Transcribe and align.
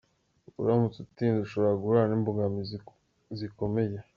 Uramutse 0.61 0.97
utinze 1.05 1.39
ushobora 1.41 1.79
guhura 1.81 2.01
n’imbogamizi 2.09 2.75
zikomeye.’’ 3.37 3.99